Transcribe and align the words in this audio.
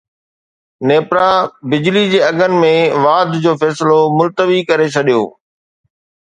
نيپرا 0.91 1.27
بجلي 1.73 2.03
جي 2.13 2.21
اگهن 2.29 2.55
۾ 2.63 2.71
واڌ 3.03 3.27
جو 3.45 3.51
فيصلو 3.61 3.99
ملتوي 4.17 4.59
ڪري 4.71 4.87
ڇڏيو 4.97 5.23